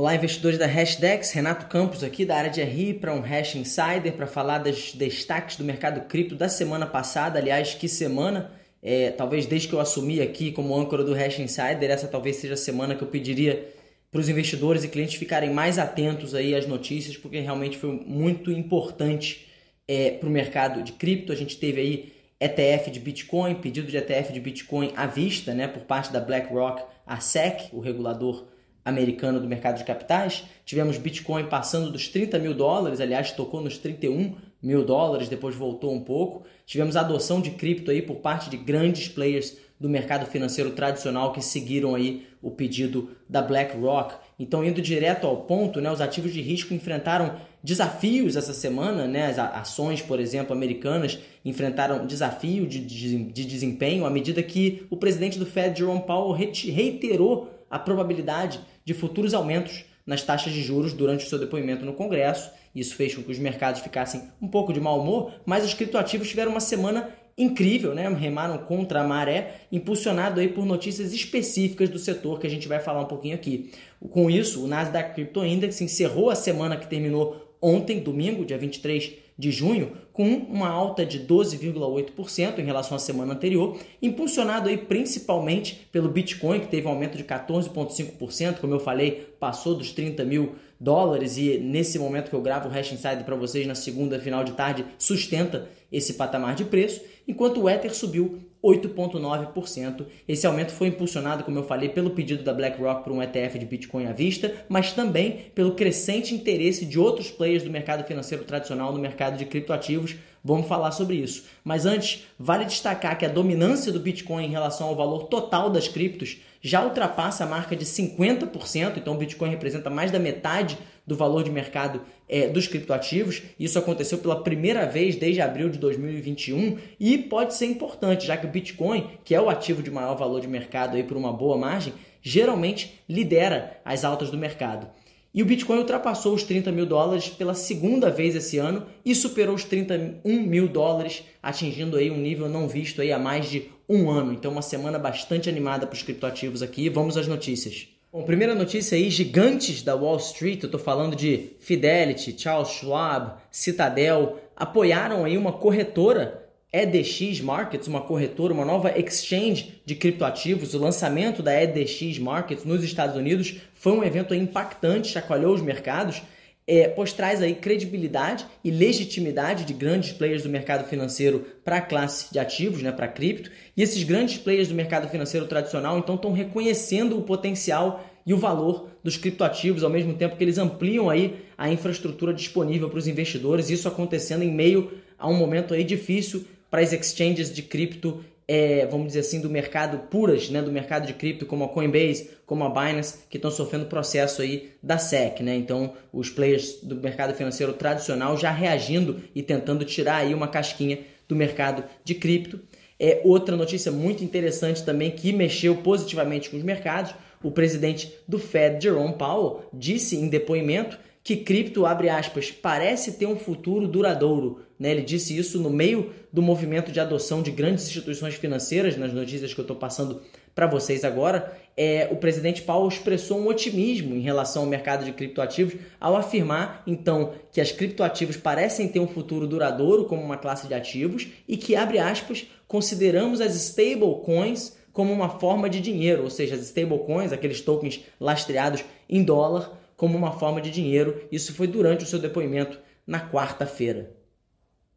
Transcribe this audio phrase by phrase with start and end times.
[0.00, 4.14] Olá, investidores da Hashdex, Renato Campos aqui da área de RI para um Hash Insider
[4.14, 7.38] para falar dos destaques do mercado cripto da semana passada.
[7.38, 8.50] Aliás, que semana!
[8.82, 12.54] É, talvez desde que eu assumi aqui como âncora do Hash Insider, essa talvez seja
[12.54, 13.68] a semana que eu pediria
[14.10, 18.50] para os investidores e clientes ficarem mais atentos aí às notícias, porque realmente foi muito
[18.50, 19.48] importante
[19.86, 21.30] é, para o mercado de cripto.
[21.30, 25.68] A gente teve aí ETF de Bitcoin, pedido de ETF de Bitcoin à vista, né,
[25.68, 28.46] por parte da BlackRock, a SEC, o regulador
[28.84, 30.44] americano do mercado de capitais.
[30.64, 35.92] Tivemos Bitcoin passando dos 30 mil dólares, aliás, tocou nos 31 mil dólares, depois voltou
[35.92, 36.44] um pouco.
[36.66, 41.40] Tivemos adoção de cripto aí por parte de grandes players do mercado financeiro tradicional que
[41.40, 44.14] seguiram aí o pedido da BlackRock.
[44.38, 49.26] Então, indo direto ao ponto, né, os ativos de risco enfrentaram desafios essa semana, né?
[49.26, 54.96] As ações, por exemplo, americanas enfrentaram desafio de, de, de desempenho à medida que o
[54.96, 60.92] presidente do Fed, Jerome Powell, reiterou a probabilidade de futuros aumentos nas taxas de juros
[60.92, 62.50] durante o seu depoimento no Congresso.
[62.74, 66.28] Isso fez com que os mercados ficassem um pouco de mau humor, mas os criptoativos
[66.28, 68.08] tiveram uma semana incrível, né?
[68.08, 72.80] Remaram contra a maré, impulsionado aí por notícias específicas do setor que a gente vai
[72.80, 73.72] falar um pouquinho aqui.
[74.10, 79.12] Com isso, o Nasdaq Crypto Index encerrou a semana que terminou ontem, domingo, dia 23
[79.40, 85.88] de junho, com uma alta de 12,8% em relação à semana anterior, impulsionado aí principalmente
[85.90, 90.56] pelo Bitcoin, que teve um aumento de 14,5%, como eu falei, passou dos 30 mil
[90.78, 94.44] dólares e nesse momento que eu gravo o Hash Insider para vocês na segunda final
[94.44, 100.06] de tarde, sustenta esse patamar de preço, enquanto o Ether subiu 8,9%.
[100.28, 103.66] Esse aumento foi impulsionado, como eu falei, pelo pedido da BlackRock por um ETF de
[103.66, 108.92] Bitcoin à vista, mas também pelo crescente interesse de outros players do mercado financeiro tradicional
[108.92, 110.16] no mercado de criptoativos.
[110.42, 111.44] Vamos falar sobre isso.
[111.62, 115.86] Mas antes, vale destacar que a dominância do Bitcoin em relação ao valor total das
[115.86, 121.16] criptos já ultrapassa a marca de 50%, então o Bitcoin representa mais da metade do
[121.16, 123.42] valor de mercado é, dos criptoativos.
[123.58, 128.46] Isso aconteceu pela primeira vez desde abril de 2021 e pode ser importante, já que
[128.46, 131.56] o Bitcoin, que é o ativo de maior valor de mercado aí por uma boa
[131.56, 131.92] margem,
[132.22, 134.86] geralmente lidera as altas do mercado.
[135.32, 139.54] E o Bitcoin ultrapassou os 30 mil dólares pela segunda vez esse ano e superou
[139.54, 144.10] os 31 mil dólares, atingindo aí um nível não visto aí há mais de um
[144.10, 144.32] ano.
[144.32, 146.88] Então, uma semana bastante animada para os criptoativos aqui.
[146.88, 147.88] Vamos às notícias.
[148.12, 153.34] Bom, primeira notícia aí, gigantes da Wall Street, eu estou falando de Fidelity, Charles Schwab,
[153.52, 156.39] Citadel, apoiaram aí uma corretora
[156.72, 160.72] EDX Markets, uma corretora, uma nova exchange de criptoativos.
[160.72, 166.22] O lançamento da EDX Markets nos Estados Unidos foi um evento impactante, chacoalhou os mercados,
[166.68, 171.80] é, pois traz aí credibilidade e legitimidade de grandes players do mercado financeiro para a
[171.80, 173.50] classe de ativos, né, para cripto.
[173.76, 178.38] E esses grandes players do mercado financeiro tradicional então estão reconhecendo o potencial e o
[178.38, 183.08] valor dos criptoativos, ao mesmo tempo que eles ampliam aí a infraestrutura disponível para os
[183.08, 188.24] investidores, isso acontecendo em meio a um momento aí difícil para as exchanges de cripto,
[188.46, 192.30] é, vamos dizer assim, do mercado puras, né, do mercado de cripto, como a Coinbase,
[192.46, 195.54] como a Binance, que estão sofrendo processo aí da SEC, né?
[195.54, 200.98] Então, os players do mercado financeiro tradicional já reagindo e tentando tirar aí uma casquinha
[201.28, 202.60] do mercado de cripto.
[202.98, 207.14] É outra notícia muito interessante também que mexeu positivamente com os mercados.
[207.42, 210.98] O presidente do Fed, Jerome Powell, disse em depoimento
[211.30, 214.62] que cripto, abre aspas, parece ter um futuro duradouro.
[214.76, 214.90] Né?
[214.90, 219.54] Ele disse isso no meio do movimento de adoção de grandes instituições financeiras, nas notícias
[219.54, 220.22] que eu estou passando
[220.56, 221.56] para vocês agora.
[221.76, 226.82] É, o presidente Paulo expressou um otimismo em relação ao mercado de criptoativos ao afirmar,
[226.84, 231.56] então, que as criptoativos parecem ter um futuro duradouro como uma classe de ativos e
[231.56, 237.32] que, abre aspas, consideramos as stablecoins como uma forma de dinheiro, ou seja, as stablecoins,
[237.32, 241.28] aqueles tokens lastreados em dólar, como uma forma de dinheiro.
[241.30, 244.16] Isso foi durante o seu depoimento na quarta-feira.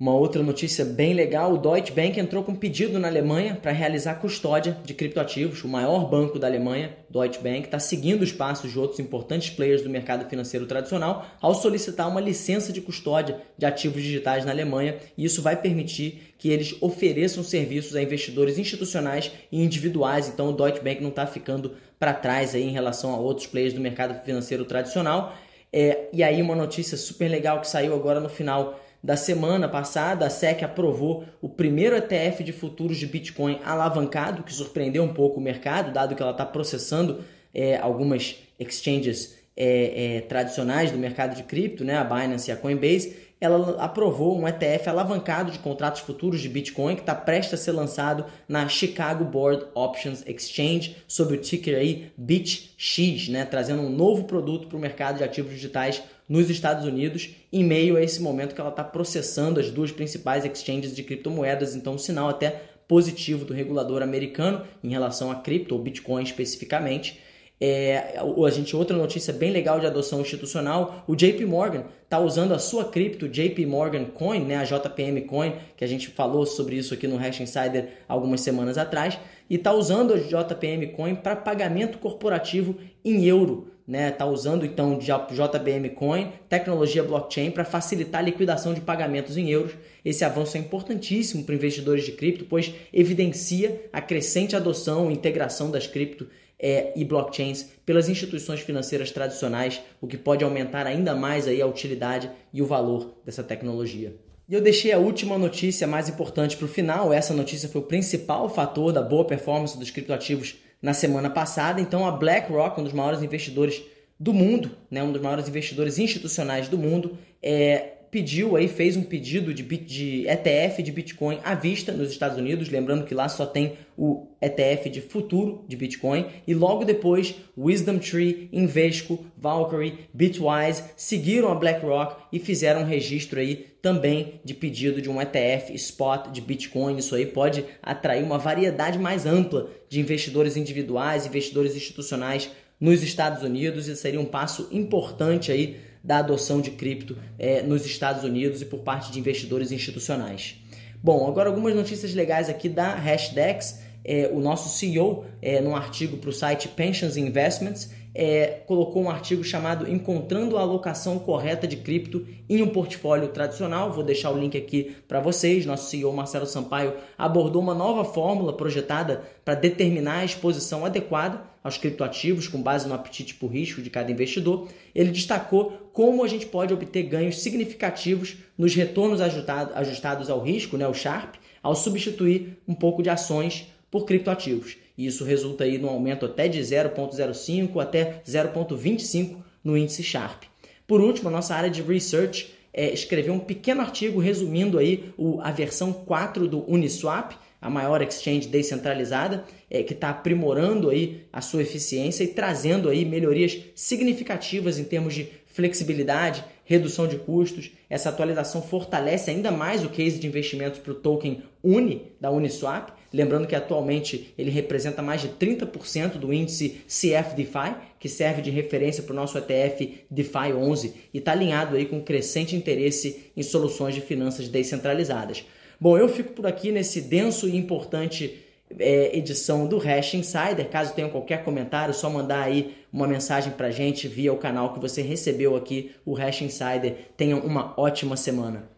[0.00, 3.70] Uma outra notícia bem legal: o Deutsche Bank entrou com um pedido na Alemanha para
[3.70, 5.62] realizar custódia de criptoativos.
[5.62, 9.82] O maior banco da Alemanha, Deutsche Bank, está seguindo os passos de outros importantes players
[9.82, 14.96] do mercado financeiro tradicional ao solicitar uma licença de custódia de ativos digitais na Alemanha.
[15.18, 20.30] E isso vai permitir que eles ofereçam serviços a investidores institucionais e individuais.
[20.30, 23.74] Então, o Deutsche Bank não está ficando para trás aí em relação a outros players
[23.74, 25.36] do mercado financeiro tradicional.
[25.70, 30.26] É, e aí, uma notícia super legal que saiu agora no final da semana passada,
[30.26, 35.40] a SEC aprovou o primeiro ETF de futuros de Bitcoin alavancado, que surpreendeu um pouco
[35.40, 37.24] o mercado, dado que ela está processando
[37.54, 42.56] é, algumas exchanges é, é, tradicionais do mercado de cripto, né, a Binance e a
[42.56, 43.16] Coinbase.
[43.40, 47.72] ela aprovou um ETF alavancado de contratos futuros de Bitcoin que está prestes a ser
[47.72, 54.24] lançado na Chicago Board Options Exchange sob o ticker aí BitX, né, trazendo um novo
[54.24, 58.54] produto para o mercado de ativos digitais nos Estados Unidos, em meio a esse momento
[58.54, 63.44] que ela está processando as duas principais exchanges de criptomoedas, então um sinal até positivo
[63.44, 67.20] do regulador americano em relação a cripto, ou Bitcoin especificamente.
[67.62, 72.54] É, a gente outra notícia bem legal de adoção institucional, o JP Morgan está usando
[72.54, 76.76] a sua cripto JP Morgan Coin, né, a JPM Coin, que a gente falou sobre
[76.76, 79.18] isso aqui no Hash Insider algumas semanas atrás,
[79.48, 83.68] e está usando a JPM Coin para pagamento corporativo em euro.
[83.86, 89.50] Né, tá usando então JBM Coin, tecnologia blockchain para facilitar a liquidação de pagamentos em
[89.50, 89.72] euros.
[90.04, 95.72] Esse avanço é importantíssimo para investidores de cripto, pois evidencia a crescente adoção e integração
[95.72, 96.28] das cripto
[96.60, 101.66] é, e blockchains pelas instituições financeiras tradicionais, o que pode aumentar ainda mais aí a
[101.66, 104.14] utilidade e o valor dessa tecnologia.
[104.48, 107.12] E eu deixei a última notícia mais importante para o final.
[107.12, 111.80] Essa notícia foi o principal fator da boa performance dos criptoativos na semana passada.
[111.80, 113.80] Então, a BlackRock, um dos maiores investidores
[114.18, 119.02] do mundo, né, um dos maiores investidores institucionais do mundo, é, pediu aí, fez um
[119.02, 123.46] pedido de, de ETF de Bitcoin à vista nos Estados Unidos, lembrando que lá só
[123.46, 130.84] tem o ETF de futuro de Bitcoin, e logo depois Wisdom Tree, Invesco, Valkyrie, Bitwise
[130.96, 136.30] seguiram a BlackRock e fizeram um registro aí também de pedido de um ETF spot
[136.30, 136.96] de Bitcoin.
[136.96, 143.42] Isso aí pode atrair uma variedade mais ampla de investidores individuais, investidores institucionais nos Estados
[143.42, 148.62] Unidos e seria um passo importante aí da adoção de cripto é, nos Estados Unidos
[148.62, 150.56] e por parte de investidores institucionais.
[151.02, 153.80] Bom, agora algumas notícias legais aqui da Hashdex.
[154.02, 159.10] É, o nosso CEO, é, num artigo para o site Pensions Investments, é, colocou um
[159.10, 163.92] artigo chamado Encontrando a alocação correta de cripto em um portfólio tradicional.
[163.92, 165.64] Vou deixar o link aqui para vocês.
[165.64, 171.76] Nosso CEO Marcelo Sampaio abordou uma nova fórmula projetada para determinar a exposição adequada aos
[171.76, 174.68] criptoativos com base no apetite por risco de cada investidor.
[174.94, 180.86] Ele destacou como a gente pode obter ganhos significativos nos retornos ajustados ao risco, né,
[180.86, 184.76] o Sharp, ao substituir um pouco de ações por criptoativos.
[184.96, 190.44] E isso resulta aí num aumento até de 0,05 até 0,25 no índice Sharp.
[190.86, 195.40] Por último, a nossa área de research é, escreveu um pequeno artigo resumindo aí o,
[195.40, 201.40] a versão 4 do Uniswap, a maior exchange descentralizada, é, que está aprimorando aí a
[201.40, 207.70] sua eficiência e trazendo aí melhorias significativas em termos de flexibilidade, redução de custos.
[207.88, 212.92] Essa atualização fortalece ainda mais o case de investimentos para o token UNI da Uniswap,
[213.12, 219.02] lembrando que atualmente ele representa mais de 30% do índice CFDFI, que serve de referência
[219.02, 223.94] para o nosso ETF DeFi 11 e está alinhado aí com crescente interesse em soluções
[223.94, 225.44] de finanças descentralizadas.
[225.80, 228.38] Bom, eu fico por aqui nesse denso e importante
[228.78, 230.68] é, edição do Hash Insider.
[230.68, 234.80] Caso tenha qualquer comentário, só mandar aí uma mensagem para gente via o canal que
[234.80, 237.08] você recebeu aqui, o Hash Insider.
[237.16, 238.68] Tenha uma ótima semana.